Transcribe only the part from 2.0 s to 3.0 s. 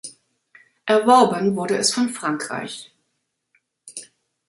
Frankreich.